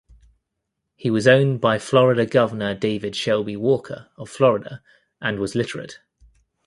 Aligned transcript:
He 0.95 1.11
was 1.11 1.27
owned 1.27 1.61
by 1.61 1.77
Florida 1.77 2.25
Governor 2.25 2.73
David 2.73 3.15
Shelby 3.15 3.55
Walker 3.55 4.09
of 4.17 4.31
Florida 4.31 4.81
and 5.21 5.37
was 5.37 5.53
literate. 5.53 5.99